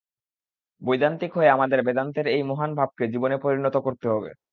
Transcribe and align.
বৈদান্তিক 0.81 1.31
হয়ে 1.33 1.49
আমাদের 1.49 1.79
বেদান্তের 1.83 2.25
এই 2.27 2.43
মহান 2.43 2.71
ভাবকে 2.75 3.03
জীবনে 3.07 3.37
পরিণত 3.37 3.75
করতে 3.77 4.07
হবে। 4.07 4.31